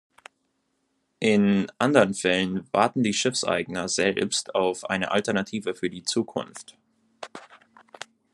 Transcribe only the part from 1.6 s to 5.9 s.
anderen Fällen warten die Schiffseigner selbst auf eine Alternative